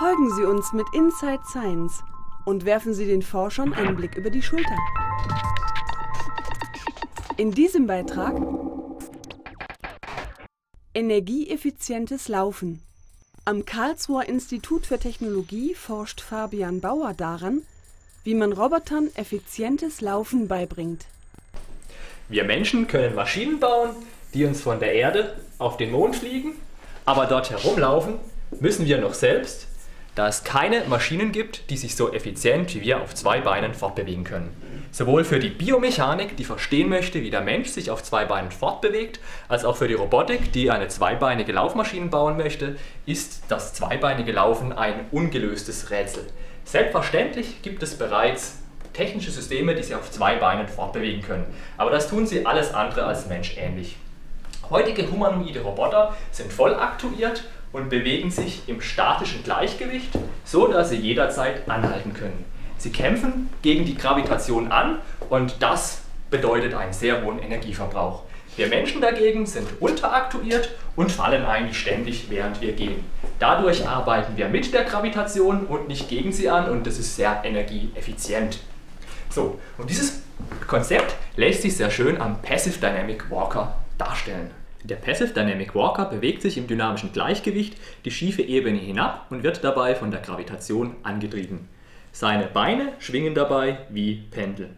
[0.00, 2.02] Folgen Sie uns mit Inside Science
[2.46, 4.74] und werfen Sie den Forschern einen Blick über die Schulter.
[7.36, 8.34] In diesem Beitrag
[10.94, 12.80] Energieeffizientes Laufen.
[13.44, 17.60] Am Karlsruher Institut für Technologie forscht Fabian Bauer daran,
[18.24, 21.04] wie man Robotern effizientes Laufen beibringt.
[22.30, 23.90] Wir Menschen können Maschinen bauen,
[24.32, 26.54] die uns von der Erde auf den Mond fliegen,
[27.04, 28.14] aber dort herumlaufen
[28.60, 29.66] müssen wir noch selbst,
[30.14, 34.24] da es keine Maschinen gibt, die sich so effizient wie wir auf zwei Beinen fortbewegen
[34.24, 34.54] können.
[34.92, 39.20] Sowohl für die Biomechanik, die verstehen möchte, wie der Mensch sich auf zwei Beinen fortbewegt,
[39.48, 44.72] als auch für die Robotik, die eine zweibeinige Laufmaschine bauen möchte, ist das zweibeinige Laufen
[44.72, 46.26] ein ungelöstes Rätsel.
[46.64, 48.58] Selbstverständlich gibt es bereits
[48.92, 51.46] technische Systeme, die sich auf zwei Beinen fortbewegen können,
[51.76, 53.96] aber das tun sie alles andere als menschähnlich.
[54.68, 60.10] Heutige humanoide Roboter sind voll aktuiert und bewegen sich im statischen Gleichgewicht,
[60.44, 62.44] so dass sie jederzeit anhalten können.
[62.78, 68.22] Sie kämpfen gegen die Gravitation an und das bedeutet einen sehr hohen Energieverbrauch.
[68.56, 73.04] Wir Menschen dagegen sind unteraktuiert und fallen eigentlich ständig, während wir gehen.
[73.38, 77.42] Dadurch arbeiten wir mit der Gravitation und nicht gegen sie an und das ist sehr
[77.44, 78.58] energieeffizient.
[79.30, 80.22] So, und dieses
[80.66, 84.50] Konzept lässt sich sehr schön am Passive Dynamic Walker darstellen.
[84.82, 89.62] Der Passive Dynamic Walker bewegt sich im dynamischen Gleichgewicht die schiefe Ebene hinab und wird
[89.62, 91.68] dabei von der Gravitation angetrieben.
[92.12, 94.70] Seine Beine schwingen dabei wie Pendel.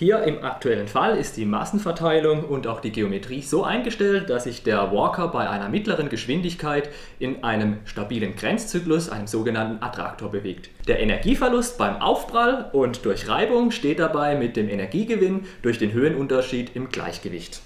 [0.00, 4.62] Hier im aktuellen Fall ist die Massenverteilung und auch die Geometrie so eingestellt, dass sich
[4.62, 10.70] der Walker bei einer mittleren Geschwindigkeit in einem stabilen Grenzzyklus, einem sogenannten Attraktor, bewegt.
[10.88, 16.74] Der Energieverlust beim Aufprall und durch Reibung steht dabei mit dem Energiegewinn durch den Höhenunterschied
[16.74, 17.60] im Gleichgewicht.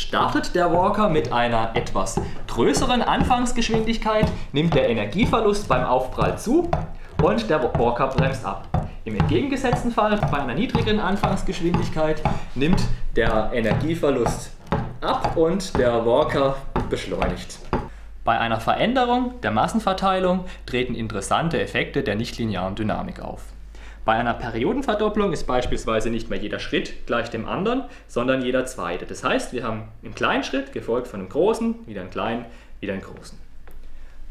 [0.00, 6.70] Startet der Walker mit einer etwas größeren Anfangsgeschwindigkeit, nimmt der Energieverlust beim Aufprall zu
[7.22, 8.66] und der Walker bremst ab.
[9.04, 12.22] Im entgegengesetzten Fall, bei einer niedrigeren Anfangsgeschwindigkeit,
[12.54, 12.82] nimmt
[13.14, 14.52] der Energieverlust
[15.02, 16.56] ab und der Walker
[16.88, 17.58] beschleunigt.
[18.24, 23.42] Bei einer Veränderung der Massenverteilung treten interessante Effekte der nichtlinearen Dynamik auf.
[24.04, 29.04] Bei einer Periodenverdopplung ist beispielsweise nicht mehr jeder Schritt gleich dem anderen, sondern jeder zweite.
[29.04, 32.46] Das heißt, wir haben einen kleinen Schritt gefolgt von einem großen, wieder einen kleinen,
[32.80, 33.38] wieder einen großen.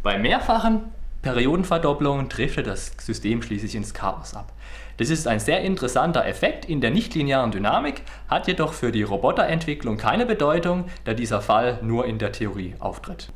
[0.01, 0.91] Bei mehrfachen
[1.21, 4.53] Periodenverdopplungen driftet das System schließlich ins Chaos ab.
[4.97, 9.97] Das ist ein sehr interessanter Effekt in der nichtlinearen Dynamik, hat jedoch für die Roboterentwicklung
[9.97, 13.29] keine Bedeutung, da dieser Fall nur in der Theorie auftritt.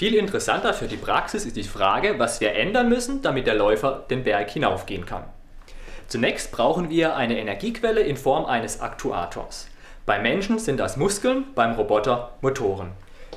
[0.00, 4.06] Viel interessanter für die Praxis ist die Frage, was wir ändern müssen, damit der Läufer
[4.08, 5.24] den Berg hinaufgehen kann.
[6.06, 9.68] Zunächst brauchen wir eine Energiequelle in Form eines Aktuators.
[10.06, 12.92] Beim Menschen sind das Muskeln, beim Roboter Motoren.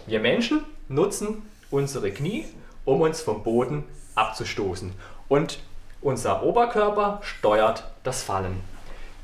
[0.08, 2.46] Wir Menschen nutzen unsere Knie,
[2.86, 3.84] um uns vom Boden
[4.16, 4.94] abzustoßen.
[5.28, 5.60] Und
[6.00, 8.62] unser Oberkörper steuert das Fallen.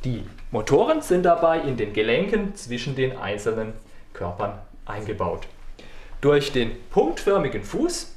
[0.04, 3.72] Die Motoren sind dabei in den Gelenken zwischen den einzelnen
[4.12, 5.48] Körpern eingebaut.
[6.22, 8.14] Durch den punktförmigen Fuß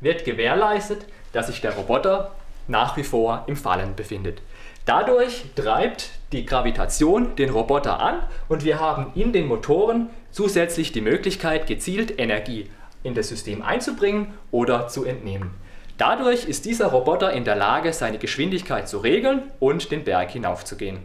[0.00, 2.32] wird gewährleistet, dass sich der Roboter
[2.68, 4.40] nach wie vor im Fallen befindet.
[4.84, 11.00] Dadurch treibt die Gravitation den Roboter an und wir haben in den Motoren zusätzlich die
[11.00, 12.70] Möglichkeit, gezielt Energie
[13.02, 15.50] in das System einzubringen oder zu entnehmen.
[15.98, 20.98] Dadurch ist dieser Roboter in der Lage, seine Geschwindigkeit zu regeln und den Berg hinaufzugehen.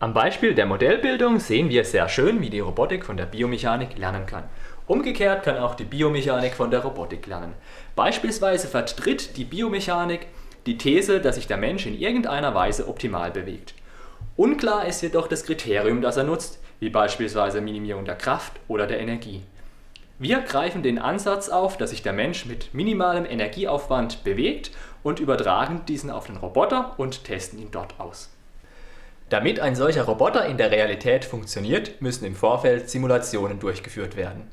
[0.00, 4.26] Am Beispiel der Modellbildung sehen wir sehr schön, wie die Robotik von der Biomechanik lernen
[4.26, 4.44] kann.
[4.88, 7.52] Umgekehrt kann auch die Biomechanik von der Robotik lernen.
[7.94, 10.26] Beispielsweise vertritt die Biomechanik
[10.64, 13.74] die These, dass sich der Mensch in irgendeiner Weise optimal bewegt.
[14.36, 18.98] Unklar ist jedoch das Kriterium, das er nutzt, wie beispielsweise Minimierung der Kraft oder der
[18.98, 19.42] Energie.
[20.18, 24.70] Wir greifen den Ansatz auf, dass sich der Mensch mit minimalem Energieaufwand bewegt
[25.02, 28.30] und übertragen diesen auf den Roboter und testen ihn dort aus.
[29.28, 34.48] Damit ein solcher Roboter in der Realität funktioniert, müssen im Vorfeld Simulationen durchgeführt werden.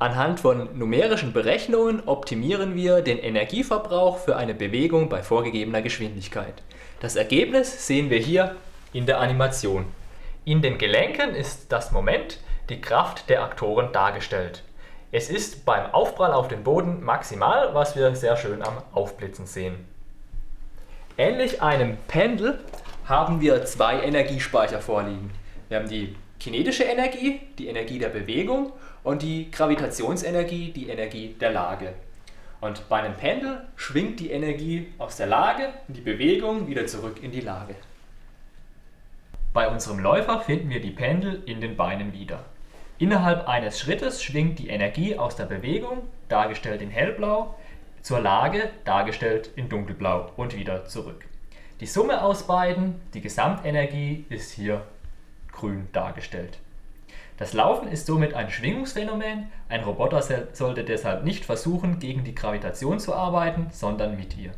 [0.00, 6.62] Anhand von numerischen Berechnungen optimieren wir den Energieverbrauch für eine Bewegung bei vorgegebener Geschwindigkeit.
[7.00, 8.54] Das Ergebnis sehen wir hier
[8.92, 9.86] in der Animation.
[10.44, 14.62] In den Gelenken ist das Moment die Kraft der Aktoren dargestellt.
[15.10, 19.84] Es ist beim Aufprall auf den Boden maximal, was wir sehr schön am Aufblitzen sehen.
[21.16, 22.60] Ähnlich einem Pendel
[23.06, 25.32] haben wir zwei Energiespeicher vorliegen.
[25.68, 31.50] Wir haben die kinetische Energie, die Energie der Bewegung und die Gravitationsenergie, die Energie der
[31.50, 31.94] Lage.
[32.60, 37.22] Und bei einem Pendel schwingt die Energie aus der Lage in die Bewegung wieder zurück
[37.22, 37.74] in die Lage.
[39.52, 42.44] Bei unserem Läufer finden wir die Pendel in den Beinen wieder.
[42.98, 47.54] Innerhalb eines Schrittes schwingt die Energie aus der Bewegung, dargestellt in hellblau,
[48.02, 51.24] zur Lage, dargestellt in dunkelblau und wieder zurück.
[51.80, 54.82] Die Summe aus beiden, die Gesamtenergie, ist hier
[55.58, 56.58] grün dargestellt.
[57.36, 59.50] Das Laufen ist somit ein Schwingungsphänomen.
[59.68, 60.22] Ein Roboter
[60.52, 64.52] sollte deshalb nicht versuchen, gegen die Gravitation zu arbeiten, sondern mit ihr.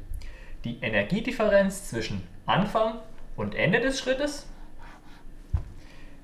[0.64, 2.94] Die Energiedifferenz zwischen Anfang
[3.37, 4.47] und Ende des Schrittes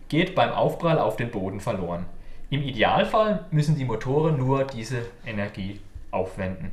[0.09, 2.07] geht beim Aufprall auf den Boden verloren.
[2.49, 5.81] Im Idealfall müssen die Motoren nur diese Energie
[6.11, 6.73] aufwenden.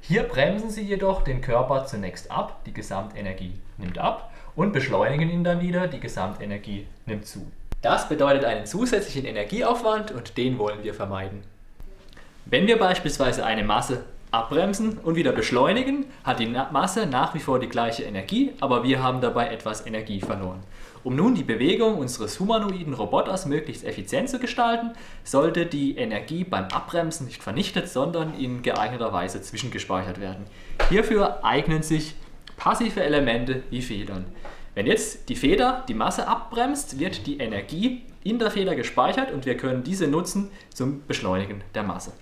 [0.00, 5.44] Hier bremsen sie jedoch den Körper zunächst ab, die Gesamtenergie nimmt ab und beschleunigen ihn
[5.44, 7.46] dann wieder, die Gesamtenergie nimmt zu.
[7.80, 11.44] Das bedeutet einen zusätzlichen Energieaufwand und den wollen wir vermeiden.
[12.44, 17.60] Wenn wir beispielsweise eine Masse abbremsen und wieder beschleunigen, hat die Masse nach wie vor
[17.60, 20.64] die gleiche Energie, aber wir haben dabei etwas Energie verloren.
[21.04, 24.90] Um nun die Bewegung unseres humanoiden Roboters möglichst effizient zu gestalten,
[25.22, 30.46] sollte die Energie beim Abbremsen nicht vernichtet, sondern in geeigneter Weise zwischengespeichert werden.
[30.90, 32.16] Hierfür eignen sich
[32.58, 34.26] passive Elemente wie Federn.
[34.74, 39.46] Wenn jetzt die Feder die Masse abbremst, wird die Energie in der Feder gespeichert und
[39.46, 42.12] wir können diese nutzen zum Beschleunigen der Masse.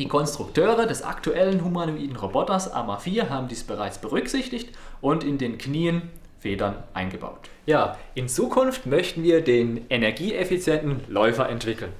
[0.00, 5.56] Die Konstrukteure des aktuellen humanoiden Roboters AMA 4 haben dies bereits berücksichtigt und in den
[5.56, 6.10] Knien
[6.40, 7.48] Federn eingebaut.
[7.64, 11.92] Ja, in Zukunft möchten wir den energieeffizienten Läufer entwickeln.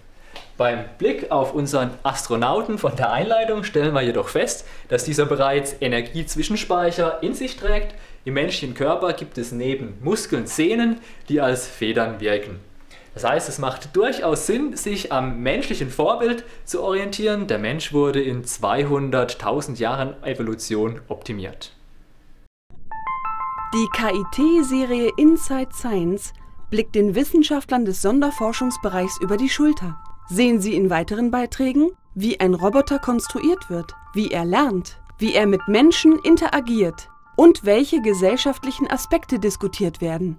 [0.57, 5.75] Beim Blick auf unseren Astronauten von der Einleitung stellen wir jedoch fest, dass dieser bereits
[5.81, 12.21] Energiezwischenspeicher in sich trägt, im menschlichen Körper gibt es neben Muskeln Sehnen, die als Federn
[12.21, 12.61] wirken.
[13.15, 17.47] Das heißt, es macht durchaus Sinn, sich am menschlichen Vorbild zu orientieren.
[17.47, 21.73] Der Mensch wurde in 200.000 Jahren Evolution optimiert.
[23.75, 26.33] Die KIT-Serie Inside Science
[26.71, 29.99] blickt den Wissenschaftlern des Sonderforschungsbereichs über die Schulter.
[30.29, 35.47] Sehen Sie in weiteren Beiträgen, wie ein Roboter konstruiert wird, wie er lernt, wie er
[35.47, 40.39] mit Menschen interagiert, und welche gesellschaftlichen Aspekte diskutiert werden